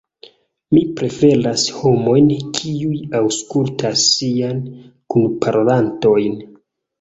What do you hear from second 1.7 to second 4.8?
homojn, kiuj aŭskultas siajn